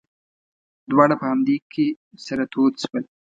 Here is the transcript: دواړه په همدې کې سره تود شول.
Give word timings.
دواړه 0.91 1.15
په 1.21 1.25
همدې 1.31 1.57
کې 1.71 1.85
سره 2.25 2.43
تود 2.51 2.73
شول. 2.83 3.03